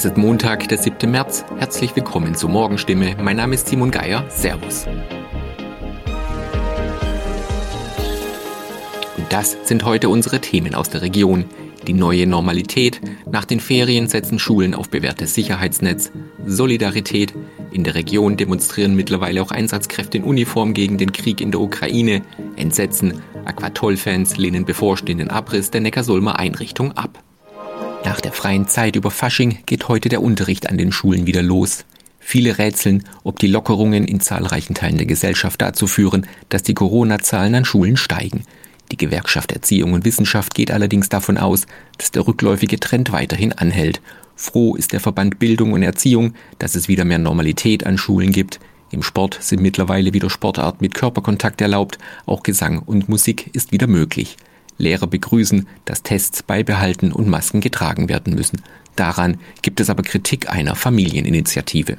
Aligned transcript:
Es 0.00 0.06
ist 0.06 0.16
Montag, 0.16 0.66
der 0.70 0.78
7. 0.78 1.10
März. 1.10 1.44
Herzlich 1.58 1.94
willkommen 1.94 2.34
zur 2.34 2.48
Morgenstimme. 2.48 3.16
Mein 3.20 3.36
Name 3.36 3.54
ist 3.54 3.68
Simon 3.68 3.90
Geier. 3.90 4.24
Servus. 4.30 4.86
Und 9.18 9.26
das 9.28 9.58
sind 9.64 9.84
heute 9.84 10.08
unsere 10.08 10.40
Themen 10.40 10.74
aus 10.74 10.88
der 10.88 11.02
Region. 11.02 11.44
Die 11.86 11.92
neue 11.92 12.26
Normalität. 12.26 12.98
Nach 13.30 13.44
den 13.44 13.60
Ferien 13.60 14.08
setzen 14.08 14.38
Schulen 14.38 14.74
auf 14.74 14.88
bewährtes 14.88 15.34
Sicherheitsnetz. 15.34 16.12
Solidarität. 16.46 17.34
In 17.70 17.84
der 17.84 17.94
Region 17.94 18.38
demonstrieren 18.38 18.96
mittlerweile 18.96 19.42
auch 19.42 19.50
Einsatzkräfte 19.50 20.16
in 20.16 20.24
Uniform 20.24 20.72
gegen 20.72 20.96
den 20.96 21.12
Krieg 21.12 21.42
in 21.42 21.50
der 21.50 21.60
Ukraine. 21.60 22.22
Entsetzen. 22.56 23.20
Aquatoll-Fans 23.44 24.38
lehnen 24.38 24.64
bevorstehenden 24.64 25.28
Abriss 25.28 25.70
der 25.70 25.82
Neckarsulmer 25.82 26.38
Einrichtung 26.38 26.92
ab. 26.92 27.22
Nach 28.04 28.20
der 28.20 28.32
freien 28.32 28.66
Zeit 28.66 28.96
über 28.96 29.10
Fasching 29.10 29.58
geht 29.66 29.88
heute 29.88 30.08
der 30.08 30.22
Unterricht 30.22 30.68
an 30.68 30.78
den 30.78 30.90
Schulen 30.90 31.26
wieder 31.26 31.42
los. 31.42 31.84
Viele 32.18 32.58
rätseln, 32.58 33.04
ob 33.24 33.38
die 33.38 33.46
Lockerungen 33.46 34.04
in 34.04 34.20
zahlreichen 34.20 34.74
Teilen 34.74 34.96
der 34.96 35.06
Gesellschaft 35.06 35.60
dazu 35.60 35.86
führen, 35.86 36.26
dass 36.48 36.62
die 36.62 36.74
Corona-Zahlen 36.74 37.54
an 37.54 37.64
Schulen 37.64 37.96
steigen. 37.96 38.44
Die 38.90 38.96
Gewerkschaft 38.96 39.52
Erziehung 39.52 39.92
und 39.92 40.04
Wissenschaft 40.04 40.54
geht 40.54 40.70
allerdings 40.70 41.08
davon 41.08 41.38
aus, 41.38 41.66
dass 41.98 42.10
der 42.10 42.26
rückläufige 42.26 42.80
Trend 42.80 43.12
weiterhin 43.12 43.52
anhält. 43.52 44.00
Froh 44.34 44.74
ist 44.74 44.92
der 44.92 45.00
Verband 45.00 45.38
Bildung 45.38 45.72
und 45.72 45.82
Erziehung, 45.82 46.34
dass 46.58 46.74
es 46.74 46.88
wieder 46.88 47.04
mehr 47.04 47.18
Normalität 47.18 47.84
an 47.84 47.98
Schulen 47.98 48.32
gibt. 48.32 48.58
Im 48.90 49.02
Sport 49.02 49.38
sind 49.40 49.60
mittlerweile 49.60 50.12
wieder 50.14 50.30
Sportarten 50.30 50.78
mit 50.80 50.94
Körperkontakt 50.94 51.60
erlaubt, 51.60 51.98
auch 52.26 52.42
Gesang 52.42 52.80
und 52.80 53.08
Musik 53.08 53.50
ist 53.52 53.70
wieder 53.70 53.86
möglich. 53.86 54.36
Lehrer 54.80 55.06
begrüßen, 55.06 55.68
dass 55.84 56.02
Tests 56.02 56.42
beibehalten 56.42 57.12
und 57.12 57.28
Masken 57.28 57.60
getragen 57.60 58.08
werden 58.08 58.34
müssen. 58.34 58.62
Daran 58.96 59.38
gibt 59.62 59.80
es 59.80 59.90
aber 59.90 60.02
Kritik 60.02 60.50
einer 60.50 60.74
Familieninitiative. 60.74 61.96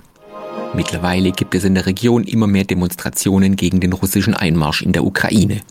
Mittlerweile 0.73 1.31
gibt 1.31 1.55
es 1.55 1.63
in 1.63 1.75
der 1.75 1.85
Region 1.85 2.23
immer 2.23 2.47
mehr 2.47 2.63
Demonstrationen 2.63 3.55
gegen 3.55 3.79
den 3.79 3.93
russischen 3.93 4.33
Einmarsch 4.33 4.81
in 4.81 4.93
der 4.93 5.03
Ukraine. 5.03 5.61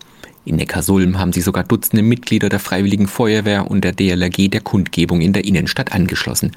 In 0.45 0.57
Neckarsulm 0.57 1.19
haben 1.19 1.33
sich 1.33 1.45
sogar 1.45 1.65
Dutzende 1.65 2.03
Mitglieder 2.03 2.49
der 2.49 2.61
Freiwilligen 2.61 3.07
Feuerwehr 3.07 3.71
und 3.71 3.85
der 3.85 3.93
DLRG 3.93 4.49
der 4.49 4.63
Kundgebung 4.63 5.21
in 5.21 5.33
der 5.33 5.45
Innenstadt 5.45 5.93
angeschlossen. 5.93 6.53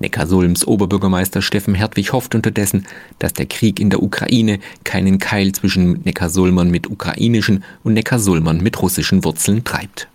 Neckarsulms 0.00 0.66
Oberbürgermeister 0.66 1.42
Steffen 1.42 1.74
Hertwig 1.74 2.12
hofft 2.12 2.34
unterdessen, 2.34 2.86
dass 3.18 3.34
der 3.34 3.44
Krieg 3.46 3.78
in 3.78 3.90
der 3.90 4.02
Ukraine 4.02 4.58
keinen 4.82 5.18
Keil 5.18 5.52
zwischen 5.52 6.00
Neckarsulmern 6.04 6.70
mit 6.70 6.90
ukrainischen 6.90 7.62
und 7.84 7.92
Neckarsulmern 7.92 8.62
mit 8.62 8.80
russischen 8.80 9.24
Wurzeln 9.24 9.62
treibt. 9.62 10.08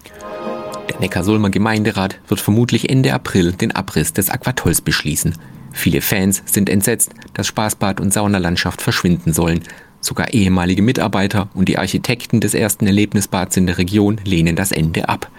Der 0.90 1.00
Neckarsulmer 1.00 1.52
Gemeinderat 1.52 2.20
wird 2.28 2.42
vermutlich 2.42 2.90
Ende 2.90 3.14
April 3.14 3.52
den 3.54 3.74
Abriss 3.74 4.12
des 4.12 4.32
Aquatolls 4.32 4.82
beschließen. 4.82 5.36
Viele 5.72 6.02
Fans 6.02 6.42
sind 6.46 6.70
entsetzt, 6.70 7.12
dass 7.34 7.48
Spaßbad 7.48 8.00
und 8.00 8.12
Saunalandschaft 8.12 8.82
verschwinden 8.82 9.34
sollen. 9.34 9.62
Sogar 10.02 10.34
ehemalige 10.34 10.82
Mitarbeiter 10.82 11.50
und 11.54 11.70
die 11.70 11.78
Architekten 11.78 12.40
des 12.40 12.54
ersten 12.54 12.88
Erlebnisbads 12.88 13.58
in 13.58 13.68
der 13.68 13.78
Region 13.78 14.20
lehnen 14.24 14.56
das 14.56 14.72
Ende 14.72 15.10
ab. 15.10 15.30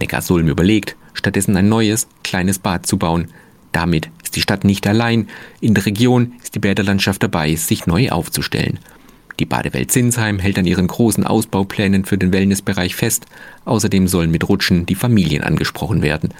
Neckarsulm 0.00 0.48
überlegt, 0.48 0.96
stattdessen 1.12 1.56
ein 1.56 1.68
neues, 1.68 2.08
kleines 2.24 2.58
Bad 2.58 2.86
zu 2.86 2.96
bauen. 2.96 3.28
Damit 3.74 4.08
ist 4.22 4.36
die 4.36 4.40
Stadt 4.40 4.62
nicht 4.62 4.86
allein. 4.86 5.28
In 5.60 5.74
der 5.74 5.84
Region 5.84 6.34
ist 6.42 6.54
die 6.54 6.60
Bäderlandschaft 6.60 7.20
dabei, 7.24 7.56
sich 7.56 7.86
neu 7.88 8.08
aufzustellen. 8.08 8.78
Die 9.40 9.46
Badewelt 9.46 9.90
Sinsheim 9.90 10.38
hält 10.38 10.60
an 10.60 10.64
ihren 10.64 10.86
großen 10.86 11.26
Ausbauplänen 11.26 12.04
für 12.04 12.16
den 12.16 12.32
Wellnessbereich 12.32 12.94
fest. 12.94 13.26
Außerdem 13.64 14.06
sollen 14.06 14.30
mit 14.30 14.48
Rutschen 14.48 14.86
die 14.86 14.94
Familien 14.94 15.42
angesprochen 15.42 16.02
werden. 16.02 16.32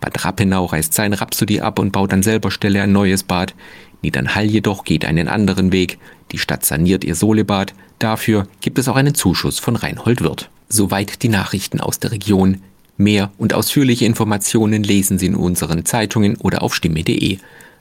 Bad 0.00 0.26
Rappenau 0.26 0.66
reißt 0.66 0.92
sein 0.92 1.14
Rhapsody 1.14 1.60
ab 1.60 1.78
und 1.78 1.90
baut 1.90 2.12
an 2.12 2.22
selber 2.22 2.50
Stelle 2.50 2.82
ein 2.82 2.92
neues 2.92 3.22
Bad. 3.22 3.54
Niedernhall 4.02 4.44
jedoch 4.44 4.84
geht 4.84 5.06
einen 5.06 5.28
anderen 5.28 5.72
Weg. 5.72 5.96
Die 6.32 6.38
Stadt 6.38 6.66
saniert 6.66 7.02
ihr 7.02 7.14
Solebad. 7.14 7.72
Dafür 7.98 8.46
gibt 8.60 8.78
es 8.78 8.88
auch 8.88 8.96
einen 8.96 9.14
Zuschuss 9.14 9.58
von 9.58 9.76
Reinhold 9.76 10.20
Wirth. 10.20 10.50
Soweit 10.68 11.22
die 11.22 11.30
Nachrichten 11.30 11.80
aus 11.80 11.98
der 11.98 12.12
Region. 12.12 12.60
Mehr 12.96 13.32
und 13.38 13.54
ausführliche 13.54 14.04
Informationen 14.04 14.82
lesen 14.82 15.18
Sie 15.18 15.26
in 15.26 15.34
unseren 15.34 15.84
Zeitungen 15.84 16.36
oder 16.36 16.62
auf 16.62 16.74
stimme.de. 16.74 17.38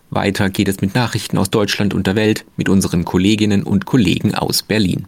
Weiter 0.09 0.50
geht 0.50 0.68
es 0.68 0.81
mit 0.81 0.96
Nachrichten 0.96 1.38
aus 1.38 1.50
Deutschland 1.50 1.94
und 1.94 2.07
der 2.07 2.16
Welt 2.16 2.46
mit 2.57 2.69
unseren 2.69 3.06
Kolleginnen 3.06 3.63
und 3.63 3.85
Kollegen 3.85 4.35
aus 4.35 4.63
Berlin. 4.63 5.07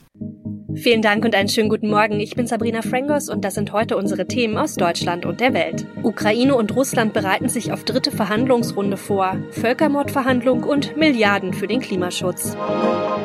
Vielen 0.76 1.02
Dank 1.02 1.24
und 1.24 1.36
einen 1.36 1.50
schönen 1.50 1.70
guten 1.70 1.90
Morgen. 1.90 2.20
Ich 2.20 2.36
bin 2.36 2.48
Sabrina 2.48 2.82
Frangos 2.82 3.30
und 3.30 3.46
das 3.46 3.56
sind 3.56 3.72
heute 3.72 3.98
unsere 3.98 4.28
Themen 4.28 4.58
aus 4.58 4.76
Deutschland 4.76 5.26
und 5.26 5.40
der 5.40 5.54
Welt. 5.54 5.86
Ukraine 6.04 6.56
und 6.56 6.76
Russland 6.76 7.14
bereiten 7.14 7.50
sich 7.50 7.72
auf 7.72 7.84
dritte 7.84 8.12
Verhandlungsrunde 8.12 8.98
vor. 8.98 9.38
Völkermordverhandlung 9.52 10.64
und 10.64 10.98
Milliarden 10.98 11.54
für 11.54 11.68
den 11.68 11.80
Klimaschutz. 11.80 12.56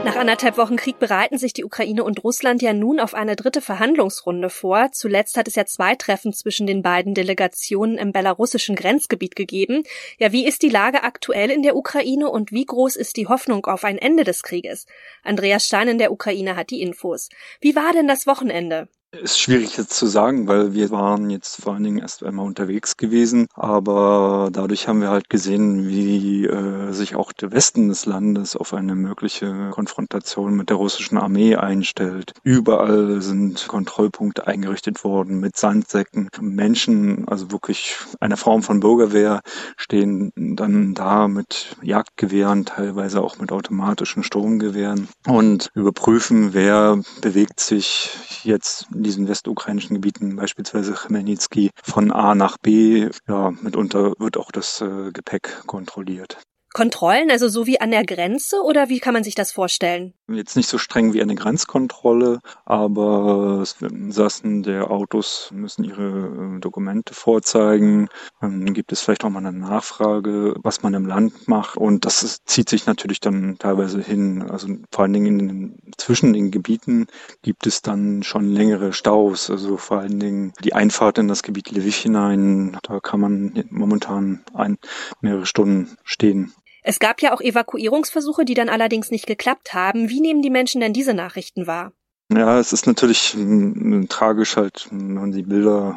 Nach 0.03 0.17
anderthalb 0.17 0.57
Wochen 0.57 0.77
Krieg 0.77 0.99
bereiten 0.99 1.37
sich 1.37 1.53
die 1.53 1.65
Ukraine 1.65 2.05
und 2.05 2.25
Russland 2.25 2.63
ja 2.63 2.73
nun 2.73 3.01
auf 3.01 3.15
eine 3.15 3.37
dritte 3.37 3.61
Verhandlungsrunde 3.61 4.49
vor. 4.49 4.89
Zuletzt 4.93 5.37
hat 5.37 5.47
es 5.47 5.57
ja 5.57 5.67
zwei 5.67 5.95
Treffen 5.95 6.33
zwischen 6.33 6.67
den 6.67 6.83
beiden 6.83 7.15
Delegationen 7.15 7.99
im 7.99 8.13
belarussischen 8.13 8.77
Grenzgebiet 8.77 9.37
gegeben. 9.37 9.83
Ja, 10.19 10.33
wie 10.33 10.47
ist 10.47 10.63
die 10.63 10.71
Lage 10.71 11.03
aktuell 11.03 11.51
in 11.51 11.63
der 11.63 11.77
Ukraine 11.77 12.31
und 12.31 12.51
wie 12.51 12.65
groß 12.65 12.97
ist 12.97 13.19
die 13.19 13.27
Hoffnung 13.27 13.67
auf 13.67 13.85
ein 13.85 13.99
Ende 13.99 14.25
des 14.25 14.43
Krieges? 14.43 14.87
Andreas 15.23 15.67
Stein 15.67 15.89
in 15.89 15.99
der 15.99 16.13
Ukraine 16.13 16.57
hat 16.57 16.71
die 16.71 16.81
Infos. 16.81 17.29
Wie 17.61 17.77
war 17.77 17.93
denn 17.93 18.09
das 18.09 18.27
Wochenende? 18.27 18.89
Ist 19.13 19.41
schwierig 19.41 19.77
jetzt 19.77 19.95
zu 19.95 20.07
sagen, 20.07 20.47
weil 20.47 20.73
wir 20.73 20.93
waren 20.93 21.31
jetzt 21.31 21.63
vor 21.63 21.75
allen 21.75 21.83
Dingen 21.83 21.99
erst 21.99 22.23
einmal 22.23 22.47
unterwegs 22.47 22.97
gewesen, 22.97 23.49
aber 23.55 24.51
dadurch 24.53 24.87
haben 24.87 25.01
wir 25.01 25.11
halt 25.11 25.29
gesehen, 25.29 25.89
wie 25.89 26.47
äh, 26.47 26.93
sich 26.93 27.17
auch 27.17 27.33
der 27.33 27.51
Westen 27.51 27.89
des 27.89 28.07
Landes 28.07 28.55
auf 28.55 28.73
eine 28.73 28.95
mögliche 28.95 29.71
Konfrontation 29.73 30.55
mit 30.55 30.71
der 30.71 30.77
russischen 30.77 31.19
Armee 31.19 31.57
einstellt. 31.57 32.35
Überall 32.45 33.21
sind 33.21 33.67
Kontrollpunkte 33.67 34.47
eingerichtet 34.47 35.03
worden 35.03 35.41
mit 35.41 35.57
Sandsäcken. 35.57 36.29
Menschen, 36.41 37.27
also 37.27 37.51
wirklich 37.51 37.97
eine 38.21 38.37
Form 38.37 38.63
von 38.63 38.79
Bürgerwehr, 38.79 39.41
stehen 39.77 40.31
dann 40.37 40.95
da 40.95 41.27
mit 41.27 41.77
Jagdgewehren, 41.83 42.65
teilweise 42.65 43.23
auch 43.23 43.41
mit 43.41 43.51
automatischen 43.51 44.23
Sturmgewehren 44.23 45.09
und 45.27 45.69
überprüfen, 45.75 46.55
wer 46.55 47.01
bewegt 47.23 47.59
sich 47.59 48.11
jetzt 48.45 48.87
in 49.01 49.05
diesen 49.05 49.29
westukrainischen 49.29 49.95
Gebieten, 49.95 50.37
beispielsweise 50.37 50.93
Chmelnytsky, 50.95 51.71
von 51.83 52.13
A 52.13 52.35
nach 52.35 52.59
B. 52.59 53.09
Ja, 53.27 53.51
mitunter 53.63 54.13
wird 54.19 54.37
auch 54.37 54.53
das 54.53 54.83
äh, 54.83 55.11
Gepäck 55.11 55.63
kontrolliert. 55.67 56.37
Kontrollen, 56.73 57.31
also 57.31 57.49
so 57.49 57.67
wie 57.67 57.81
an 57.81 57.91
der 57.91 58.05
Grenze 58.05 58.63
oder 58.63 58.89
wie 58.89 59.01
kann 59.01 59.13
man 59.13 59.25
sich 59.25 59.35
das 59.35 59.51
vorstellen? 59.51 60.15
Jetzt 60.29 60.57
nicht 60.57 60.69
so 60.69 60.79
streng 60.79 61.13
wie 61.13 61.21
eine 61.21 61.35
Grenzkontrolle, 61.35 62.41
aber 62.65 63.65
Sassen 64.11 64.63
der 64.63 64.91
Autos 64.91 65.51
müssen 65.53 65.83
ihre 65.83 66.57
äh, 66.57 66.61
Dokumente 66.61 67.15
vorzeigen. 67.15 68.09
Dann 68.41 68.73
gibt 68.73 68.93
es 68.93 69.01
vielleicht 69.01 69.25
auch 69.25 69.31
mal 69.31 69.45
eine 69.45 69.53
Nachfrage, 69.53 70.55
was 70.63 70.83
man 70.83 70.95
im 70.95 71.07
Land 71.07 71.49
macht. 71.49 71.77
Und 71.77 72.05
das 72.05 72.23
ist, 72.23 72.49
zieht 72.49 72.69
sich 72.69 72.87
natürlich 72.87 73.19
dann 73.19 73.59
teilweise 73.59 74.01
hin. 74.01 74.49
Also 74.49 74.69
vor 74.93 75.03
allen 75.03 75.13
Dingen 75.13 75.41
in 75.41 75.49
den, 75.49 75.83
zwischen 75.97 76.33
den 76.33 76.53
Gebieten 76.53 77.09
gibt 77.43 77.67
es 77.67 77.83
dann 77.83 78.23
schon 78.23 78.49
längere 78.49 78.93
Staus. 78.93 79.51
Also 79.51 79.77
vor 79.77 79.99
allen 79.99 80.21
Dingen 80.21 80.53
die 80.63 80.75
Einfahrt 80.75 81.19
in 81.19 81.27
das 81.27 81.43
Gebiet 81.43 81.73
Lviv 81.73 81.97
hinein, 81.97 82.79
da 82.85 83.01
kann 83.01 83.19
man 83.19 83.65
momentan 83.71 84.45
ein, 84.55 84.79
mehrere 85.21 85.47
Stunden 85.47 85.97
stehen. 86.05 86.53
Es 86.83 86.99
gab 86.99 87.23
ja 87.23 87.33
auch 87.33 87.41
Evakuierungsversuche, 87.41 88.45
die 88.45 88.55
dann 88.55 88.69
allerdings 88.69 89.11
nicht 89.11 89.27
geklappt 89.27 89.75
haben. 89.75 90.09
Wie 90.09 90.21
nehmen 90.21 90.43
die 90.43 90.51
Menschen 90.51 90.81
denn 90.81 90.93
diese 90.93 91.15
Nachrichten 91.15 91.67
wahr? 91.67 91.93
Ja, 92.33 92.61
es 92.61 92.73
ist 92.73 92.87
natürlich 92.87 93.37
äh, 93.37 94.07
tragisch 94.07 94.57
halt, 94.57 94.87
wenn 94.91 95.15
man 95.15 95.33
die 95.33 95.43
Bilder 95.43 95.97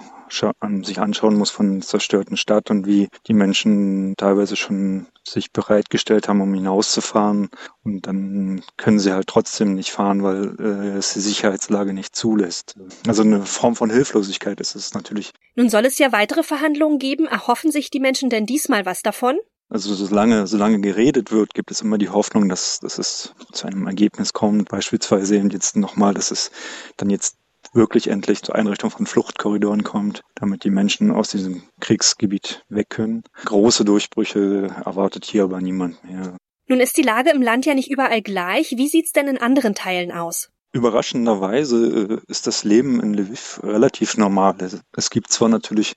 sich 0.82 1.00
anschauen 1.00 1.36
muss 1.36 1.52
von 1.52 1.84
zerstörten 1.84 2.38
Stadt 2.38 2.72
und 2.72 2.88
wie 2.88 3.08
die 3.28 3.34
Menschen 3.34 4.16
teilweise 4.18 4.56
schon 4.56 5.06
sich 5.28 5.52
bereitgestellt 5.52 6.28
haben, 6.28 6.42
um 6.42 6.54
hinauszufahren. 6.54 7.50
Und 7.84 8.08
dann 8.08 8.64
können 8.78 8.98
sie 9.00 9.14
halt 9.14 9.28
trotzdem 9.28 9.76
nicht 9.76 9.92
fahren, 9.92 10.24
weil 10.24 10.56
äh, 10.60 10.98
es 10.98 11.14
die 11.14 11.20
Sicherheitslage 11.20 11.94
nicht 11.94 12.16
zulässt. 12.16 12.76
Also 13.08 13.22
eine 13.22 13.46
Form 13.46 13.76
von 13.76 13.92
Hilflosigkeit 13.92 14.60
ist 14.60 14.76
es 14.76 14.96
natürlich. 14.96 15.34
Nun 15.56 15.70
soll 15.70 15.86
es 15.86 16.00
ja 16.00 16.12
weitere 16.12 16.42
Verhandlungen 16.42 16.98
geben. 16.98 17.28
Erhoffen 17.28 17.72
sich 17.72 17.92
die 17.92 18.00
Menschen 18.00 18.30
denn 18.30 18.46
diesmal 18.46 18.86
was 18.86 19.04
davon? 19.04 19.38
Also 19.74 19.96
solange, 19.96 20.46
solange 20.46 20.80
geredet 20.82 21.32
wird, 21.32 21.56
gibt 21.56 21.72
es 21.72 21.82
immer 21.82 21.98
die 21.98 22.10
Hoffnung, 22.10 22.48
dass, 22.48 22.80
dass 22.80 23.00
es 23.00 23.34
zu 23.52 23.66
einem 23.66 23.88
Ergebnis 23.88 24.32
kommt. 24.32 24.70
Beispielsweise 24.70 25.36
eben 25.36 25.50
jetzt 25.50 25.76
nochmal, 25.76 26.14
dass 26.14 26.30
es 26.30 26.52
dann 26.96 27.10
jetzt 27.10 27.38
wirklich 27.74 28.10
endlich 28.10 28.44
zur 28.44 28.54
Einrichtung 28.54 28.92
von 28.92 29.08
Fluchtkorridoren 29.08 29.82
kommt, 29.82 30.22
damit 30.36 30.64
die 30.64 30.70
Menschen 30.70 31.10
aus 31.10 31.30
diesem 31.30 31.64
Kriegsgebiet 31.80 32.64
weg 32.70 32.92
können. 32.92 33.24
Große 33.46 33.84
Durchbrüche 33.84 34.76
erwartet 34.86 35.26
hier 35.26 35.46
aber 35.46 35.60
niemand 35.60 36.04
mehr. 36.04 36.38
Nun 36.68 36.80
ist 36.80 36.96
die 36.96 37.02
Lage 37.02 37.32
im 37.32 37.42
Land 37.42 37.66
ja 37.66 37.74
nicht 37.74 37.90
überall 37.90 38.22
gleich. 38.22 38.76
Wie 38.78 38.88
sieht's 38.88 39.12
denn 39.12 39.28
in 39.28 39.40
anderen 39.40 39.74
Teilen 39.74 40.12
aus? 40.12 40.53
Überraschenderweise 40.74 42.20
äh, 42.26 42.32
ist 42.32 42.48
das 42.48 42.64
Leben 42.64 43.00
in 43.00 43.14
Lviv 43.14 43.60
relativ 43.62 44.18
normal. 44.18 44.56
Es 44.92 45.12
gibt 45.12 45.32
zwar 45.32 45.48
natürlich 45.48 45.94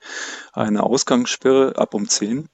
eine 0.52 0.82
Ausgangssperre 0.82 1.76
ab 1.78 1.94
um 1.94 2.06
10, 2.06 2.46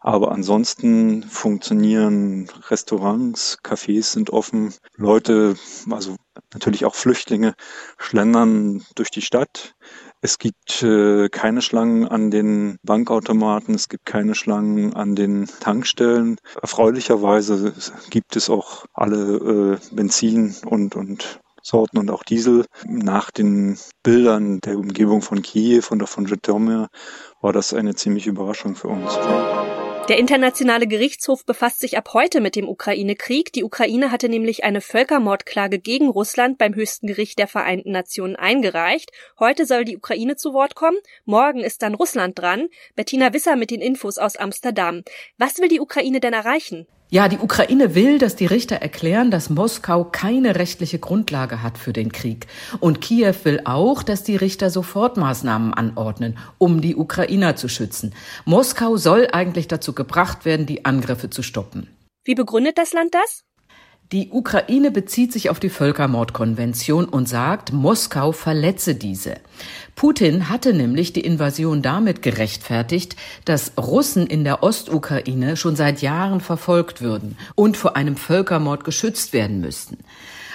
Aber 0.00 0.30
ansonsten 0.30 1.24
funktionieren 1.24 2.48
Restaurants, 2.68 3.58
Cafés 3.64 4.12
sind 4.12 4.30
offen, 4.30 4.72
Leute, 4.96 5.56
also 5.90 6.14
natürlich 6.52 6.84
auch 6.84 6.94
Flüchtlinge, 6.94 7.54
schlendern 7.98 8.84
durch 8.94 9.10
die 9.10 9.22
Stadt. 9.22 9.74
Es 10.20 10.38
gibt 10.38 10.82
äh, 10.82 11.28
keine 11.28 11.60
Schlangen 11.60 12.06
an 12.06 12.30
den 12.30 12.78
Bankautomaten, 12.84 13.74
es 13.74 13.88
gibt 13.88 14.06
keine 14.06 14.36
Schlangen 14.36 14.94
an 14.94 15.16
den 15.16 15.46
Tankstellen. 15.60 16.36
Erfreulicherweise 16.62 17.74
gibt 18.10 18.36
es 18.36 18.48
auch 18.48 18.86
alle 18.94 19.78
äh, 19.80 19.94
Benzin 19.94 20.54
und, 20.64 20.94
und 20.94 21.40
Sorten 21.64 21.98
und 21.98 22.10
auch 22.10 22.22
Diesel. 22.22 22.66
Nach 22.86 23.30
den 23.30 23.78
Bildern 24.02 24.60
der 24.60 24.78
Umgebung 24.78 25.22
von 25.22 25.40
Kiew 25.40 25.84
und 25.90 26.02
auch 26.02 26.08
von 26.08 26.26
Zhytomyr 26.26 26.88
war 27.40 27.52
das 27.52 27.72
eine 27.72 27.94
ziemliche 27.94 28.30
Überraschung 28.30 28.76
für 28.76 28.88
uns. 28.88 29.18
Der 30.08 30.18
Internationale 30.18 30.86
Gerichtshof 30.86 31.46
befasst 31.46 31.80
sich 31.80 31.96
ab 31.96 32.10
heute 32.12 32.42
mit 32.42 32.56
dem 32.56 32.68
Ukraine-Krieg. 32.68 33.54
Die 33.54 33.64
Ukraine 33.64 34.10
hatte 34.10 34.28
nämlich 34.28 34.62
eine 34.62 34.82
Völkermordklage 34.82 35.78
gegen 35.78 36.10
Russland 36.10 36.58
beim 36.58 36.74
höchsten 36.74 37.06
Gericht 37.06 37.38
der 37.38 37.48
Vereinten 37.48 37.92
Nationen 37.92 38.36
eingereicht. 38.36 39.12
Heute 39.38 39.64
soll 39.64 39.86
die 39.86 39.96
Ukraine 39.96 40.36
zu 40.36 40.52
Wort 40.52 40.74
kommen. 40.74 40.98
Morgen 41.24 41.60
ist 41.60 41.80
dann 41.80 41.94
Russland 41.94 42.38
dran. 42.38 42.68
Bettina 42.94 43.32
Wisser 43.32 43.56
mit 43.56 43.70
den 43.70 43.80
Infos 43.80 44.18
aus 44.18 44.36
Amsterdam. 44.36 45.04
Was 45.38 45.58
will 45.58 45.68
die 45.68 45.80
Ukraine 45.80 46.20
denn 46.20 46.34
erreichen? 46.34 46.86
Ja, 47.10 47.28
die 47.28 47.38
Ukraine 47.38 47.94
will, 47.94 48.18
dass 48.18 48.34
die 48.34 48.46
Richter 48.46 48.76
erklären, 48.76 49.30
dass 49.30 49.50
Moskau 49.50 50.04
keine 50.04 50.56
rechtliche 50.56 50.98
Grundlage 50.98 51.62
hat 51.62 51.78
für 51.78 51.92
den 51.92 52.10
Krieg. 52.10 52.46
Und 52.80 53.00
Kiew 53.00 53.34
will 53.44 53.60
auch, 53.64 54.02
dass 54.02 54.24
die 54.24 54.36
Richter 54.36 54.70
Sofortmaßnahmen 54.70 55.74
anordnen, 55.74 56.38
um 56.58 56.80
die 56.80 56.96
Ukrainer 56.96 57.56
zu 57.56 57.68
schützen. 57.68 58.14
Moskau 58.46 58.96
soll 58.96 59.28
eigentlich 59.32 59.68
dazu 59.68 59.92
gebracht 59.92 60.44
werden, 60.44 60.66
die 60.66 60.84
Angriffe 60.84 61.30
zu 61.30 61.42
stoppen. 61.42 61.88
Wie 62.24 62.34
begründet 62.34 62.78
das 62.78 62.92
Land 62.92 63.14
das? 63.14 63.44
Die 64.12 64.30
Ukraine 64.30 64.90
bezieht 64.90 65.32
sich 65.32 65.48
auf 65.50 65.60
die 65.60 65.70
Völkermordkonvention 65.70 67.06
und 67.06 67.28
sagt, 67.28 67.72
Moskau 67.72 68.32
verletze 68.32 68.94
diese. 68.94 69.36
Putin 69.96 70.48
hatte 70.48 70.74
nämlich 70.74 71.12
die 71.12 71.20
Invasion 71.20 71.80
damit 71.80 72.22
gerechtfertigt, 72.22 73.16
dass 73.44 73.72
Russen 73.78 74.26
in 74.26 74.44
der 74.44 74.62
Ostukraine 74.62 75.56
schon 75.56 75.76
seit 75.76 76.02
Jahren 76.02 76.40
verfolgt 76.40 77.00
würden 77.00 77.36
und 77.54 77.76
vor 77.76 77.96
einem 77.96 78.16
Völkermord 78.16 78.84
geschützt 78.84 79.32
werden 79.32 79.60
müssten. 79.60 79.98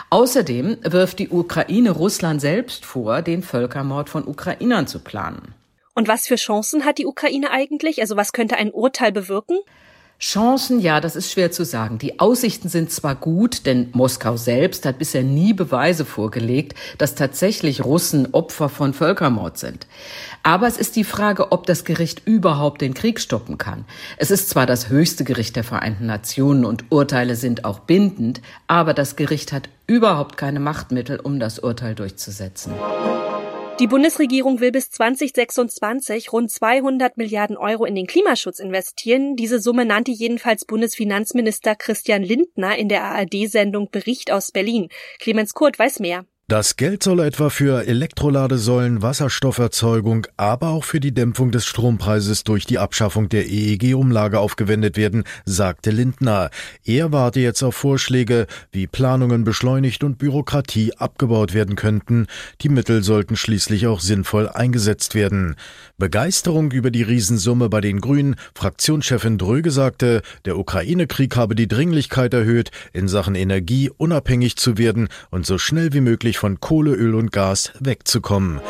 Außerdem 0.10 0.78
wirft 0.82 1.20
die 1.20 1.30
Ukraine 1.30 1.92
Russland 1.92 2.42
selbst 2.42 2.84
vor, 2.84 3.22
den 3.22 3.44
Völkermord 3.44 4.10
von 4.10 4.28
Ukrainern 4.28 4.88
zu 4.88 5.00
planen. 5.00 5.54
Und 5.94 6.08
was 6.08 6.28
für 6.28 6.36
Chancen 6.36 6.86
hat 6.86 6.98
die 6.98 7.06
Ukraine 7.06 7.52
eigentlich? 7.52 8.02
Also 8.02 8.16
was 8.16 8.34
könnte 8.34 8.58
ein 8.58 8.72
Urteil 8.72 9.12
bewirken? 9.12 9.58
Chancen, 10.20 10.80
ja, 10.82 11.00
das 11.00 11.16
ist 11.16 11.32
schwer 11.32 11.50
zu 11.50 11.64
sagen. 11.64 11.98
Die 11.98 12.20
Aussichten 12.20 12.68
sind 12.68 12.92
zwar 12.92 13.16
gut, 13.16 13.66
denn 13.66 13.88
Moskau 13.94 14.36
selbst 14.36 14.86
hat 14.86 15.00
bisher 15.00 15.24
nie 15.24 15.54
Beweise 15.54 16.04
vorgelegt, 16.04 16.78
dass 16.98 17.16
tatsächlich 17.16 17.86
Russen 17.86 18.34
Opfer 18.34 18.68
von 18.68 18.94
Völkermord 18.94 19.58
sind. 19.58 19.88
Aber 20.44 20.68
es 20.68 20.78
ist 20.78 20.98
die 20.98 21.06
Frage, 21.06 21.54
ob 21.54 21.66
das 21.66 21.86
Gericht 21.86 22.28
überhaupt 22.28 22.82
den 22.82 22.94
Krieg 22.94 23.22
stoppen 23.22 23.58
kann. 23.58 23.86
Es 24.18 24.30
ist 24.30 24.50
zwar 24.50 24.66
das 24.66 24.90
höchste 24.90 25.24
Gericht 25.24 25.56
der 25.56 25.64
Vereinten 25.64 26.08
Nationen 26.08 26.66
und 26.66 26.92
Urteile 26.92 27.38
sind 27.38 27.64
auch 27.64 27.80
bindend, 27.80 28.42
aber 28.68 28.94
das 28.94 29.16
Gericht 29.16 29.54
hat 29.54 29.70
überhaupt 29.88 30.36
keine 30.36 30.60
Machtmittel, 30.60 31.22
um 31.22 31.40
das 31.40 31.60
Urteil 31.60 31.96
durchzusetzen. 31.96 32.74
Die 33.80 33.88
Bundesregierung 33.88 34.60
will 34.60 34.74
bis 34.74 34.92
2026 34.92 36.34
rund 36.34 36.52
200 36.52 37.16
Milliarden 37.16 37.56
Euro 37.56 37.86
in 37.86 37.96
den 37.96 38.08
Klimaschutz 38.08 38.60
investieren. 38.60 39.38
Diese 39.38 39.62
Summe 39.62 39.86
nannte 39.86 40.12
jedenfalls 40.12 40.66
Bundesfinanzminister 40.66 41.76
Christian 41.76 42.22
Lindner 42.22 42.78
in 42.78 42.90
der 42.90 43.06
ARD-Sendung 43.06 43.90
Bericht 43.90 44.32
aus 44.32 44.52
Berlin. 44.52 44.90
Clemens 45.20 45.54
Kurt 45.54 45.80
weiß 45.80 46.02
mehr. 46.02 46.26
Das 46.50 46.78
Geld 46.78 47.04
soll 47.04 47.20
etwa 47.20 47.52
für 47.52 47.86
Elektroladesäulen, 47.86 49.04
Wasserstofferzeugung, 49.04 50.26
aber 50.36 50.70
auch 50.70 50.84
für 50.84 51.00
die 51.00 51.14
Dämpfung 51.14 51.52
des 51.52 51.68
Strompreises 51.68 52.44
durch 52.44 52.66
die 52.66 52.80
Abschaffung 52.80 53.30
der 53.30 53.46
EEG-Umlage 53.46 54.40
aufgewendet 54.40 54.98
werden, 54.98 55.26
sagte 55.46 55.92
Lindner. 55.92 56.50
Er 56.84 57.12
warte 57.12 57.40
jetzt 57.40 57.62
auf 57.62 57.76
Vorschläge, 57.76 58.48
wie 58.72 58.88
Planungen 58.88 59.44
beschleunigt 59.44 60.04
und 60.04 60.18
Bürokratie 60.18 60.92
abgebaut 60.96 61.54
werden 61.54 61.76
könnten. 61.76 62.26
Die 62.62 62.70
Mittel 62.70 63.04
sollten 63.04 63.36
schließlich 63.36 63.86
auch 63.86 64.00
sinnvoll 64.00 64.50
eingesetzt 64.50 65.14
werden. 65.14 65.56
Begeisterung 66.00 66.72
über 66.72 66.90
die 66.90 67.04
Riesensumme 67.04 67.70
bei 67.70 67.80
den 67.80 68.02
Grünen. 68.02 68.38
Fraktionschefin 68.56 69.38
Dröge 69.38 69.70
sagte, 69.70 70.24
der 70.46 70.58
Ukraine-Krieg 70.58 71.36
habe 71.36 71.54
die 71.54 71.68
Dringlichkeit 71.68 72.34
erhöht, 72.34 72.72
in 72.92 73.08
Sachen 73.08 73.36
Energie 73.36 73.92
unabhängig 73.96 74.56
zu 74.56 74.80
werden 74.80 75.10
und 75.30 75.46
so 75.46 75.60
schnell 75.60 75.94
wie 75.94 76.02
möglich 76.02 76.39
von 76.40 76.62
Kohle, 76.62 76.92
Öl 76.92 77.16
und 77.16 77.34
Gas 77.34 77.74
wegzukommen. 77.82 78.62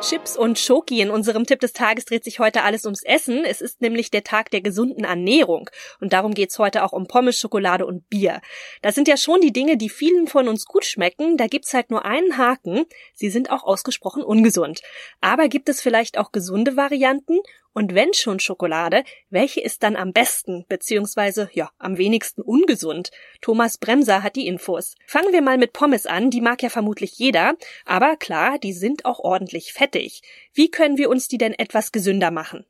Chips 0.00 0.36
und 0.36 0.58
Schoki. 0.58 1.00
In 1.00 1.10
unserem 1.10 1.46
Tipp 1.46 1.60
des 1.60 1.72
Tages 1.72 2.04
dreht 2.04 2.24
sich 2.24 2.40
heute 2.40 2.62
alles 2.62 2.84
ums 2.84 3.04
Essen. 3.04 3.44
Es 3.44 3.60
ist 3.60 3.80
nämlich 3.80 4.10
der 4.10 4.24
Tag 4.24 4.50
der 4.50 4.60
gesunden 4.60 5.04
Ernährung. 5.04 5.70
Und 6.00 6.12
darum 6.12 6.34
geht's 6.34 6.58
heute 6.58 6.82
auch 6.82 6.92
um 6.92 7.06
Pommes, 7.06 7.38
Schokolade 7.38 7.86
und 7.86 8.10
Bier. 8.10 8.40
Das 8.82 8.96
sind 8.96 9.06
ja 9.06 9.16
schon 9.16 9.40
die 9.40 9.52
Dinge, 9.52 9.76
die 9.76 9.88
vielen 9.88 10.26
von 10.26 10.48
uns 10.48 10.66
gut 10.66 10.84
schmecken. 10.84 11.36
Da 11.36 11.46
gibt's 11.46 11.72
halt 11.72 11.90
nur 11.90 12.04
einen 12.04 12.36
Haken. 12.36 12.86
Sie 13.14 13.30
sind 13.30 13.50
auch 13.50 13.62
ausgesprochen 13.62 14.24
ungesund. 14.24 14.82
Aber 15.20 15.46
gibt 15.46 15.68
es 15.68 15.80
vielleicht 15.80 16.18
auch 16.18 16.32
gesunde 16.32 16.76
Varianten? 16.76 17.38
Und 17.74 17.92
wenn 17.92 18.14
schon 18.14 18.38
Schokolade, 18.38 19.02
welche 19.30 19.60
ist 19.60 19.82
dann 19.82 19.96
am 19.96 20.12
besten, 20.12 20.64
beziehungsweise, 20.68 21.50
ja, 21.52 21.70
am 21.78 21.98
wenigsten 21.98 22.40
ungesund? 22.40 23.10
Thomas 23.40 23.78
Bremser 23.78 24.22
hat 24.22 24.36
die 24.36 24.46
Infos. 24.46 24.94
Fangen 25.08 25.32
wir 25.32 25.42
mal 25.42 25.58
mit 25.58 25.72
Pommes 25.72 26.06
an, 26.06 26.30
die 26.30 26.40
mag 26.40 26.62
ja 26.62 26.68
vermutlich 26.68 27.18
jeder, 27.18 27.54
aber 27.84 28.16
klar, 28.16 28.58
die 28.62 28.72
sind 28.72 29.04
auch 29.04 29.18
ordentlich 29.18 29.72
fettig. 29.72 30.22
Wie 30.54 30.70
können 30.70 30.98
wir 30.98 31.10
uns 31.10 31.26
die 31.26 31.36
denn 31.36 31.52
etwas 31.52 31.90
gesünder 31.90 32.30
machen? 32.30 32.64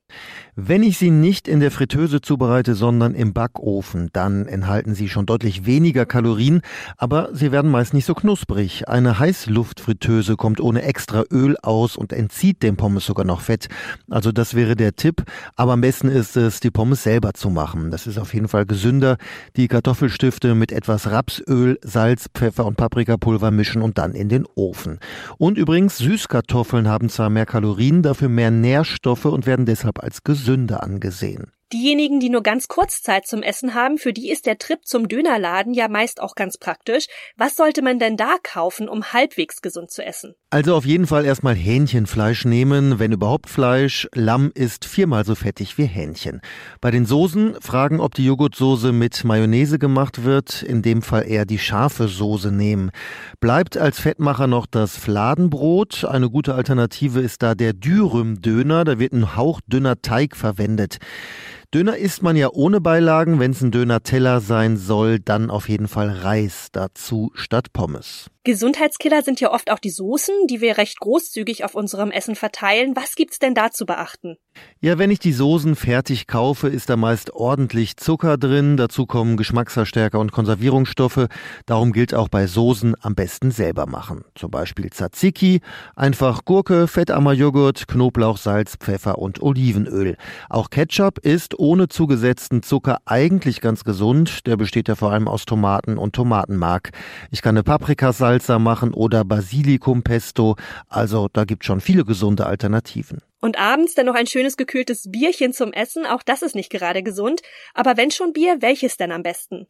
Wenn 0.56 0.82
ich 0.82 0.96
sie 0.96 1.10
nicht 1.10 1.48
in 1.48 1.60
der 1.60 1.70
Fritteuse 1.70 2.22
zubereite, 2.22 2.74
sondern 2.74 3.14
im 3.14 3.34
Backofen, 3.34 4.08
dann 4.14 4.46
enthalten 4.46 4.94
sie 4.94 5.10
schon 5.10 5.26
deutlich 5.26 5.66
weniger 5.66 6.06
Kalorien, 6.06 6.62
aber 6.96 7.28
sie 7.34 7.52
werden 7.52 7.70
meist 7.70 7.92
nicht 7.92 8.06
so 8.06 8.14
knusprig. 8.14 8.88
Eine 8.88 9.18
Heißluftfritteuse 9.18 10.36
kommt 10.36 10.60
ohne 10.60 10.82
extra 10.82 11.24
Öl 11.30 11.58
aus 11.60 11.96
und 11.96 12.14
entzieht 12.14 12.62
dem 12.62 12.78
Pommes 12.78 13.04
sogar 13.04 13.26
noch 13.26 13.42
Fett. 13.42 13.68
Also 14.08 14.32
das 14.32 14.54
wäre 14.54 14.76
der 14.76 14.93
Tipp. 14.94 15.24
Aber 15.56 15.72
am 15.72 15.80
besten 15.80 16.08
ist 16.08 16.36
es, 16.36 16.60
die 16.60 16.70
Pommes 16.70 17.02
selber 17.02 17.34
zu 17.34 17.50
machen. 17.50 17.90
Das 17.90 18.06
ist 18.06 18.18
auf 18.18 18.34
jeden 18.34 18.48
Fall 18.48 18.66
gesünder. 18.66 19.16
Die 19.56 19.68
Kartoffelstifte 19.68 20.54
mit 20.54 20.72
etwas 20.72 21.10
Rapsöl, 21.10 21.78
Salz, 21.82 22.28
Pfeffer 22.34 22.66
und 22.66 22.76
Paprikapulver 22.76 23.50
mischen 23.50 23.82
und 23.82 23.98
dann 23.98 24.12
in 24.12 24.28
den 24.28 24.46
Ofen. 24.54 24.98
Und 25.38 25.58
übrigens, 25.58 25.98
Süßkartoffeln 25.98 26.88
haben 26.88 27.08
zwar 27.08 27.30
mehr 27.30 27.46
Kalorien, 27.46 28.02
dafür 28.02 28.28
mehr 28.28 28.50
Nährstoffe 28.50 29.24
und 29.26 29.46
werden 29.46 29.66
deshalb 29.66 30.02
als 30.02 30.24
gesünder 30.24 30.82
angesehen. 30.82 31.53
Diejenigen, 31.72 32.20
die 32.20 32.28
nur 32.28 32.42
ganz 32.42 32.68
kurz 32.68 33.02
Zeit 33.02 33.26
zum 33.26 33.42
Essen 33.42 33.74
haben, 33.74 33.98
für 33.98 34.12
die 34.12 34.30
ist 34.30 34.46
der 34.46 34.58
Trip 34.58 34.80
zum 34.84 35.08
Dönerladen 35.08 35.74
ja 35.74 35.88
meist 35.88 36.20
auch 36.20 36.34
ganz 36.34 36.58
praktisch. 36.58 37.06
Was 37.36 37.56
sollte 37.56 37.82
man 37.82 37.98
denn 37.98 38.16
da 38.16 38.36
kaufen, 38.42 38.88
um 38.88 39.12
halbwegs 39.12 39.62
gesund 39.62 39.90
zu 39.90 40.04
essen? 40.04 40.34
Also 40.50 40.76
auf 40.76 40.84
jeden 40.84 41.06
Fall 41.06 41.24
erstmal 41.24 41.54
Hähnchenfleisch 41.54 42.44
nehmen, 42.44 42.98
wenn 42.98 43.10
überhaupt 43.10 43.48
Fleisch. 43.48 44.08
Lamm 44.14 44.52
ist 44.54 44.84
viermal 44.84 45.24
so 45.24 45.34
fettig 45.34 45.78
wie 45.78 45.86
Hähnchen. 45.86 46.42
Bei 46.80 46.90
den 46.90 47.06
Soßen 47.06 47.56
fragen, 47.60 47.98
ob 47.98 48.14
die 48.14 48.24
Joghurtsoße 48.24 48.92
mit 48.92 49.24
Mayonnaise 49.24 49.78
gemacht 49.78 50.22
wird, 50.22 50.62
in 50.62 50.82
dem 50.82 51.02
Fall 51.02 51.26
eher 51.26 51.44
die 51.44 51.58
scharfe 51.58 52.06
Soße 52.06 52.52
nehmen. 52.52 52.90
Bleibt 53.40 53.76
als 53.76 53.98
Fettmacher 53.98 54.46
noch 54.46 54.66
das 54.66 54.96
Fladenbrot. 54.96 56.04
Eine 56.04 56.30
gute 56.30 56.54
Alternative 56.54 57.20
ist 57.20 57.42
da 57.42 57.54
der 57.54 57.72
Dürüm-Döner, 57.72 58.84
da 58.84 58.98
wird 58.98 59.12
ein 59.12 59.36
hauchdünner 59.36 60.02
Teig 60.02 60.36
verwendet. 60.36 60.98
Döner 61.74 61.96
isst 61.96 62.22
man 62.22 62.36
ja 62.36 62.50
ohne 62.52 62.80
Beilagen. 62.80 63.40
Wenn 63.40 63.50
es 63.50 63.60
ein 63.60 63.72
Döner-Teller 63.72 64.40
sein 64.40 64.76
soll, 64.76 65.18
dann 65.18 65.50
auf 65.50 65.68
jeden 65.68 65.88
Fall 65.88 66.08
Reis 66.08 66.68
dazu 66.70 67.32
statt 67.34 67.72
Pommes. 67.72 68.30
Gesundheitskiller 68.44 69.22
sind 69.22 69.40
ja 69.40 69.50
oft 69.50 69.70
auch 69.70 69.78
die 69.78 69.88
Soßen, 69.88 70.46
die 70.48 70.60
wir 70.60 70.76
recht 70.76 71.00
großzügig 71.00 71.64
auf 71.64 71.74
unserem 71.74 72.10
Essen 72.10 72.34
verteilen. 72.34 72.94
Was 72.94 73.16
gibt's 73.16 73.38
denn 73.38 73.54
da 73.54 73.70
zu 73.70 73.86
beachten? 73.86 74.36
Ja, 74.80 74.98
wenn 74.98 75.10
ich 75.10 75.18
die 75.18 75.32
Soßen 75.32 75.76
fertig 75.76 76.26
kaufe, 76.26 76.68
ist 76.68 76.90
da 76.90 76.96
meist 76.96 77.32
ordentlich 77.32 77.96
Zucker 77.96 78.36
drin. 78.36 78.76
Dazu 78.76 79.06
kommen 79.06 79.38
Geschmacksverstärker 79.38 80.20
und 80.20 80.30
Konservierungsstoffe. 80.30 81.26
Darum 81.64 81.92
gilt 81.92 82.14
auch 82.14 82.28
bei 82.28 82.46
Soßen 82.46 82.94
am 83.00 83.14
besten 83.14 83.50
selber 83.50 83.86
machen. 83.86 84.24
Zum 84.34 84.50
Beispiel 84.50 84.90
Tzatziki, 84.90 85.60
einfach 85.96 86.44
Gurke, 86.44 86.86
fettarmer 86.86 87.32
Joghurt, 87.32 87.88
Knoblauch, 87.88 88.36
Salz, 88.36 88.76
Pfeffer 88.76 89.18
und 89.18 89.40
Olivenöl. 89.42 90.16
Auch 90.50 90.68
Ketchup 90.68 91.18
ist 91.18 91.58
ohne 91.58 91.88
zugesetzten 91.88 92.62
Zucker 92.62 92.98
eigentlich 93.06 93.62
ganz 93.62 93.84
gesund. 93.84 94.46
Der 94.46 94.58
besteht 94.58 94.88
ja 94.88 94.96
vor 94.96 95.12
allem 95.12 95.28
aus 95.28 95.46
Tomaten 95.46 95.96
und 95.96 96.14
Tomatenmark. 96.14 96.90
Ich 97.30 97.40
kann 97.40 97.56
eine 97.56 97.64
Paprikasalsa 98.34 98.58
machen 98.58 98.92
oder 98.92 99.24
Basilikumpesto. 99.24 100.56
Also 100.88 101.28
da 101.32 101.44
gibt 101.44 101.64
schon 101.64 101.80
viele 101.80 102.04
gesunde 102.04 102.46
Alternativen. 102.46 103.20
Und 103.44 103.58
abends 103.58 103.94
dann 103.94 104.06
noch 104.06 104.14
ein 104.14 104.26
schönes 104.26 104.56
gekühltes 104.56 105.10
Bierchen 105.10 105.52
zum 105.52 105.74
Essen, 105.74 106.06
auch 106.06 106.22
das 106.22 106.40
ist 106.40 106.54
nicht 106.54 106.70
gerade 106.70 107.02
gesund. 107.02 107.42
Aber 107.74 107.98
wenn 107.98 108.10
schon 108.10 108.32
Bier, 108.32 108.56
welches 108.60 108.96
denn 108.96 109.12
am 109.12 109.22
besten? 109.22 109.66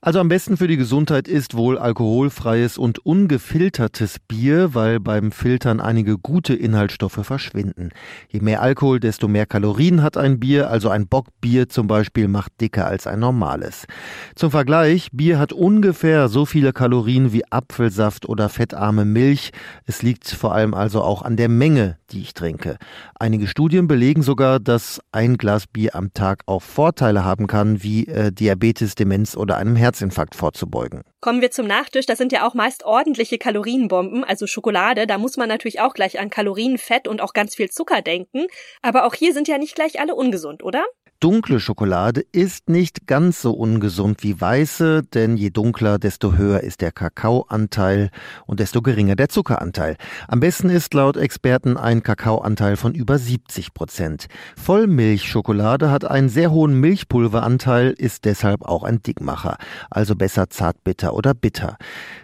Also 0.00 0.20
am 0.20 0.28
besten 0.28 0.56
für 0.56 0.68
die 0.68 0.76
Gesundheit 0.76 1.26
ist 1.26 1.56
wohl 1.56 1.76
alkoholfreies 1.76 2.78
und 2.78 3.04
ungefiltertes 3.04 4.20
Bier, 4.20 4.76
weil 4.76 5.00
beim 5.00 5.32
Filtern 5.32 5.80
einige 5.80 6.18
gute 6.18 6.54
Inhaltsstoffe 6.54 7.18
verschwinden. 7.24 7.88
Je 8.28 8.38
mehr 8.38 8.62
Alkohol, 8.62 9.00
desto 9.00 9.26
mehr 9.26 9.46
Kalorien 9.46 10.04
hat 10.04 10.16
ein 10.16 10.38
Bier, 10.38 10.70
also 10.70 10.88
ein 10.88 11.08
Bockbier 11.08 11.68
zum 11.68 11.88
Beispiel 11.88 12.28
macht 12.28 12.60
dicker 12.60 12.86
als 12.86 13.08
ein 13.08 13.18
normales. 13.18 13.88
Zum 14.36 14.52
Vergleich, 14.52 15.08
Bier 15.10 15.40
hat 15.40 15.52
ungefähr 15.52 16.28
so 16.28 16.46
viele 16.46 16.72
Kalorien 16.72 17.32
wie 17.32 17.42
Apfelsaft 17.50 18.28
oder 18.28 18.48
fettarme 18.48 19.04
Milch. 19.04 19.50
Es 19.84 20.02
liegt 20.02 20.28
vor 20.28 20.54
allem 20.54 20.74
also 20.74 21.02
auch 21.02 21.22
an 21.22 21.36
der 21.36 21.48
Menge, 21.48 21.98
die 22.12 22.20
ich 22.20 22.32
trinke. 22.32 22.78
Einige 23.18 23.46
Studien 23.46 23.88
belegen 23.88 24.20
sogar, 24.20 24.60
dass 24.60 25.00
ein 25.10 25.38
Glas 25.38 25.66
Bier 25.66 25.94
am 25.94 26.12
Tag 26.12 26.42
auch 26.44 26.60
Vorteile 26.60 27.24
haben 27.24 27.46
kann, 27.46 27.82
wie 27.82 28.06
äh, 28.06 28.30
Diabetes, 28.30 28.94
Demenz 28.94 29.38
oder 29.38 29.56
einem 29.56 29.74
Herzinfarkt 29.74 30.34
vorzubeugen. 30.34 31.00
Kommen 31.22 31.40
wir 31.40 31.50
zum 31.50 31.66
Nachtisch. 31.66 32.04
Das 32.04 32.18
sind 32.18 32.30
ja 32.30 32.46
auch 32.46 32.52
meist 32.52 32.84
ordentliche 32.84 33.38
Kalorienbomben, 33.38 34.22
also 34.22 34.46
Schokolade. 34.46 35.06
Da 35.06 35.16
muss 35.16 35.38
man 35.38 35.48
natürlich 35.48 35.80
auch 35.80 35.94
gleich 35.94 36.20
an 36.20 36.28
Kalorien, 36.28 36.76
Fett 36.76 37.08
und 37.08 37.22
auch 37.22 37.32
ganz 37.32 37.54
viel 37.54 37.70
Zucker 37.70 38.02
denken. 38.02 38.48
Aber 38.82 39.06
auch 39.06 39.14
hier 39.14 39.32
sind 39.32 39.48
ja 39.48 39.56
nicht 39.56 39.74
gleich 39.74 39.98
alle 39.98 40.14
ungesund, 40.14 40.62
oder? 40.62 40.84
Dunkle 41.18 41.60
Schokolade 41.60 42.22
ist 42.32 42.68
nicht 42.68 43.06
ganz 43.06 43.40
so 43.40 43.52
ungesund 43.52 44.22
wie 44.22 44.38
weiße, 44.38 45.02
denn 45.02 45.38
je 45.38 45.48
dunkler, 45.48 45.98
desto 45.98 46.34
höher 46.34 46.60
ist 46.60 46.82
der 46.82 46.92
Kakaoanteil 46.92 48.10
und 48.44 48.60
desto 48.60 48.82
geringer 48.82 49.16
der 49.16 49.30
Zuckeranteil. 49.30 49.96
Am 50.28 50.40
besten 50.40 50.68
ist 50.68 50.92
laut 50.92 51.16
Experten 51.16 51.78
ein 51.78 52.02
Kakaoanteil 52.02 52.76
von 52.76 52.94
über 52.94 53.18
70 53.18 53.72
Prozent. 53.72 54.26
Vollmilchschokolade 54.58 55.90
hat 55.90 56.04
einen 56.04 56.28
sehr 56.28 56.50
hohen 56.50 56.78
Milchpulveranteil, 56.80 57.94
ist 57.96 58.26
deshalb 58.26 58.66
auch 58.66 58.82
ein 58.82 59.00
Dickmacher, 59.02 59.56
also 59.90 60.16
besser 60.16 60.50
zartbitter 60.50 61.14
oder 61.14 61.32
bitter. 61.32 61.78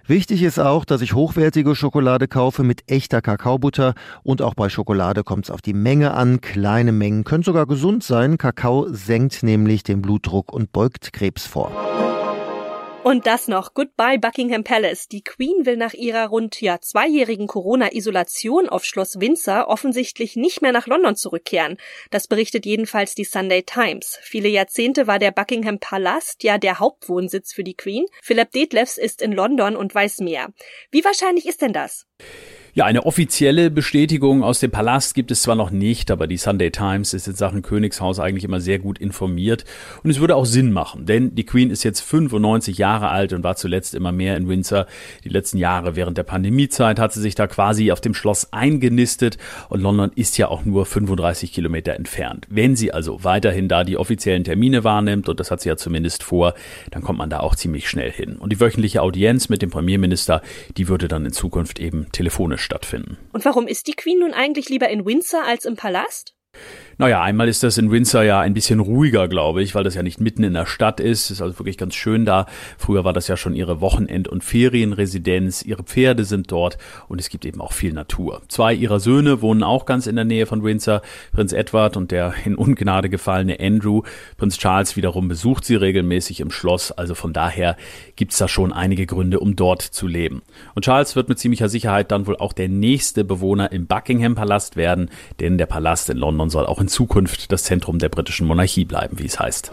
Wichtig 0.07 0.43
ist 0.43 0.59
auch, 0.59 0.85
dass 0.85 1.01
ich 1.01 1.15
hochwertige 1.15 1.75
Schokolade 1.75 2.29
kaufe 2.29 2.63
mit 2.63 2.91
echter 2.91 3.23
Kakaobutter 3.23 3.95
und 4.23 4.43
auch 4.43 4.53
bei 4.55 4.69
Schokolade 4.69 5.25
kommt 5.25 5.47
es 5.47 5.51
auf 5.51 5.63
die 5.63 5.73
Menge 5.73 6.13
an. 6.13 6.43
Kleine 6.43 6.93
Mengen 6.93 7.25
können 7.25 7.43
sogar 7.43 7.65
gesund 7.65 8.05
sein. 8.05 8.37
Kakao 8.37 8.82
senkt 8.89 9.43
nämlich 9.43 9.83
den 9.83 10.03
Blutdruck 10.03 10.53
und 10.53 10.73
beugt 10.73 11.13
Krebs 11.13 11.47
vor. 11.47 11.71
Und 13.05 13.27
das 13.27 13.49
noch. 13.49 13.75
Goodbye 13.75 14.21
Buckingham 14.21 14.63
Palace. 14.63 15.09
Die 15.09 15.25
Queen 15.25 15.67
will 15.67 15.77
nach 15.77 15.93
ihrer 15.93 16.29
rund 16.29 16.61
ja 16.61 16.81
zweijährigen 16.81 17.49
Corona-Isolation 17.49 18.69
auf 18.69 18.85
Schloss 18.85 19.19
Windsor 19.19 19.67
offensichtlich 19.67 20.37
nicht 20.37 20.63
mehr 20.63 20.71
nach 20.71 20.87
London 20.87 21.17
zurückkehren. 21.17 21.79
Das 22.11 22.29
berichtet 22.29 22.65
jedenfalls 22.65 23.17
die 23.17 23.25
Sunday 23.25 23.65
Times. 23.65 24.19
Viele 24.23 24.49
Jahrzehnte 24.49 25.09
war 25.09 25.19
der 25.19 25.33
Buckingham 25.33 25.81
Palast 25.81 26.45
ja 26.45 26.59
der 26.59 26.79
Hauptwohnsitz 26.79 27.53
für 27.53 27.65
die 27.65 27.77
Queen. 27.77 28.07
Philip 28.23 28.53
Detlefs 28.53 28.99
ist 28.99 29.21
in 29.21 29.33
London 29.33 29.75
und 29.75 29.93
weiß 29.93 30.21
mehr. 30.21 30.53
Wie 30.93 31.05
wahrscheinlich 31.05 31.47
ist 31.47 31.61
denn 31.61 31.73
das? 31.73 32.07
Ja, 32.75 32.87
eine 32.87 33.05
offizielle 33.05 33.71
Bestätigung 33.71 34.43
aus 34.43 34.61
dem 34.61 34.71
Palast 34.71 35.15
gibt 35.15 35.31
es 35.31 35.43
zwar 35.43 35.57
noch 35.57 35.71
nicht, 35.71 36.11
aber 36.11 36.27
die 36.27 36.39
Sunday 36.39 36.71
Times 36.71 37.13
ist 37.13 37.29
in 37.29 37.35
Sachen 37.35 37.61
Königshaus 37.61 38.19
eigentlich 38.19 38.45
immer 38.45 38.63
sehr 38.63 38.79
gut 38.79 38.97
informiert 38.97 39.67
und 40.03 40.09
es 40.09 40.21
würde 40.21 40.37
auch 40.37 40.47
Sinn 40.47 40.73
machen, 40.73 41.05
denn 41.05 41.35
die 41.35 41.45
Queen 41.45 41.69
ist 41.69 41.83
jetzt 41.83 42.01
95 42.01 42.79
Jahre 42.79 43.11
alt 43.11 43.35
und 43.35 43.45
war 43.45 43.57
zuletzt 43.57 43.95
immer 43.95 44.11
mehr 44.11 44.39
in 44.39 44.49
Windsor. 44.49 44.87
Die 45.23 45.29
letzten 45.29 45.59
Jahre 45.59 45.97
während 45.97 46.17
der 46.17 46.23
Pandemiezeit 46.23 46.99
hat 46.99 47.13
sie 47.13 47.21
sich 47.21 47.35
da 47.35 47.47
quasi 47.47 47.93
auf 47.93 48.01
dem 48.01 48.15
Schloss 48.15 48.55
eingenistet 48.55 49.37
und 49.69 49.83
London 49.83 50.11
ist 50.15 50.39
ja 50.39 50.49
auch 50.49 50.65
nur 50.65 50.87
35 50.87 51.53
Kilometer 51.53 51.93
entfernt. 51.93 52.47
Wenn 52.49 52.75
sie 52.75 52.91
also 52.91 53.23
weiterhin 53.23 53.69
da 53.69 53.85
die 53.85 53.99
offiziellen 53.99 54.45
Termine 54.45 54.83
wahrnimmt 54.83 55.29
und 55.29 55.39
das 55.41 55.51
hat 55.51 55.61
sie 55.61 55.69
ja 55.69 55.77
zumindest 55.77 56.23
vor, 56.23 56.55
dann 56.91 57.03
kommt 57.03 57.19
man 57.19 57.29
da 57.29 57.41
auch 57.41 57.55
ziemlich 57.55 57.87
schnell 57.87 58.11
hin. 58.11 58.37
Und 58.37 58.51
die 58.51 58.61
wöchentliche 58.61 59.03
Audienz 59.03 59.51
mit 59.51 59.61
dem 59.61 59.69
Premierminister, 59.69 60.41
die 60.79 60.89
würde 60.89 61.09
dann 61.09 61.27
in 61.27 61.33
Zukunft 61.33 61.79
eben 61.79 62.07
telefonisch 62.13 62.62
stattfinden. 62.63 63.19
Und 63.33 63.45
warum 63.45 63.67
ist 63.67 63.87
die 63.87 63.95
Queen 63.95 64.21
nun 64.21 64.33
eigentlich 64.33 64.69
lieber 64.69 64.89
in 64.89 65.05
Windsor 65.05 65.45
als 65.45 65.65
im 65.65 65.77
Palast? 65.77 66.35
Naja, 67.03 67.21
einmal 67.21 67.49
ist 67.49 67.65
das 67.65 67.79
in 67.79 67.91
Windsor 67.91 68.23
ja 68.23 68.39
ein 68.39 68.55
bisschen 68.55 68.79
ruhiger, 68.79 69.27
glaube 69.27 69.61
ich, 69.61 69.75
weil 69.75 69.83
das 69.83 69.97
ja 69.97 70.05
nicht 70.05 70.21
mitten 70.21 70.45
in 70.45 70.55
der 70.55 70.67
Stadt 70.67 71.01
ist. 71.01 71.33
Ist 71.33 71.43
also 71.43 71.59
wirklich 71.59 71.77
ganz 71.77 71.97
schön 71.97 72.25
da. 72.25 72.47
Früher 72.79 73.03
war 73.03 73.13
das 73.13 73.27
ja 73.27 73.37
schon 73.37 73.57
ihre 73.57 73.81
Wochenend- 73.81 74.29
und 74.29 74.45
Ferienresidenz. 74.45 75.63
Ihre 75.63 75.83
Pferde 75.83 76.25
sind 76.25 76.53
dort 76.53 76.79
und 77.09 77.21
es 77.21 77.29
gibt 77.29 77.45
eben 77.45 77.61
auch 77.61 77.73
viel 77.73 77.93
Natur. 77.93 78.43
Zwei 78.47 78.73
ihrer 78.73 79.01
Söhne 79.01 79.43
wohnen 79.43 79.65
auch 79.65 79.85
ganz 79.85 80.07
in 80.07 80.15
der 80.15 80.25
Nähe 80.25 80.47
von 80.47 80.63
Windsor. 80.63 81.03
Prinz 81.33 81.53
Edward 81.53 81.97
und 81.97 82.13
der 82.13 82.35
in 82.45 82.55
Ungnade 82.55 83.09
gefallene 83.09 83.59
Andrew. 83.59 84.03
Prinz 84.37 84.57
Charles 84.57 84.95
wiederum 84.95 85.27
besucht 85.27 85.65
sie 85.65 85.75
regelmäßig 85.75 86.39
im 86.39 86.53
Schloss. 86.53 86.93
Also 86.93 87.17
von 87.17 87.33
daher 87.33 87.77
gibt's 88.15 88.39
da 88.39 88.47
schon 88.47 88.73
einige 88.73 89.07
Gründe, 89.07 89.41
um 89.41 89.57
dort 89.57 89.83
zu 89.83 90.07
leben. 90.07 90.43
Und 90.77 90.85
Charles 90.85 91.17
wird 91.17 91.29
mit 91.29 91.41
ziemlicher 91.41 91.69
Sicherheit 91.69 92.13
dann 92.13 92.29
wohl 92.29 92.37
auch 92.37 92.53
der 92.53 92.69
nächste 92.69 93.25
Bewohner 93.25 93.73
im 93.73 93.89
Buckingham 93.89 94.37
Palast 94.37 94.77
werden, 94.77 95.11
denn 95.41 95.59
der 95.59 95.67
Palast 95.67 96.09
in 96.09 96.17
London 96.17 96.49
soll 96.49 96.65
auch 96.65 96.81
in 96.81 96.92
Zukunft 96.93 97.51
das 97.51 97.65
Zentrum 97.65 97.99
der 97.99 98.09
britischen 98.09 98.47
Monarchie 98.47 98.85
bleiben, 98.85 99.19
wie 99.19 99.27
es 99.27 99.41
heißt. 99.41 99.73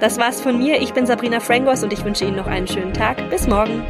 Das 0.00 0.18
war's 0.18 0.40
von 0.40 0.58
mir. 0.58 0.80
Ich 0.80 0.92
bin 0.92 1.06
Sabrina 1.06 1.40
Frangos 1.40 1.82
und 1.82 1.92
ich 1.92 2.04
wünsche 2.04 2.24
Ihnen 2.24 2.36
noch 2.36 2.46
einen 2.46 2.68
schönen 2.68 2.92
Tag. 2.92 3.28
Bis 3.30 3.46
morgen. 3.46 3.82